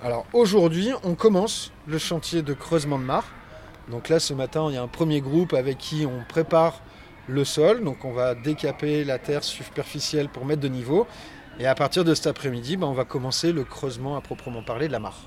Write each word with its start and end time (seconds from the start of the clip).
Alors 0.00 0.26
aujourd'hui, 0.32 0.92
on 1.02 1.16
commence 1.16 1.72
le 1.88 1.98
chantier 1.98 2.42
de 2.42 2.54
creusement 2.54 3.00
de 3.00 3.04
mare. 3.04 3.24
Donc 3.90 4.08
là, 4.08 4.20
ce 4.20 4.32
matin, 4.32 4.66
il 4.68 4.74
y 4.74 4.76
a 4.76 4.82
un 4.82 4.86
premier 4.86 5.20
groupe 5.20 5.54
avec 5.54 5.76
qui 5.78 6.06
on 6.06 6.22
prépare 6.28 6.80
le 7.26 7.44
sol. 7.44 7.82
Donc 7.82 8.04
on 8.04 8.12
va 8.12 8.36
décaper 8.36 9.02
la 9.02 9.18
terre 9.18 9.42
superficielle 9.42 10.28
pour 10.28 10.44
mettre 10.44 10.60
de 10.60 10.68
niveau. 10.68 11.08
Et 11.58 11.66
à 11.66 11.74
partir 11.74 12.04
de 12.04 12.14
cet 12.14 12.28
après-midi, 12.28 12.76
ben, 12.76 12.86
on 12.86 12.92
va 12.92 13.04
commencer 13.04 13.50
le 13.50 13.64
creusement 13.64 14.16
à 14.16 14.20
proprement 14.20 14.62
parler 14.62 14.86
de 14.86 14.92
la 14.92 15.00
mare. 15.00 15.18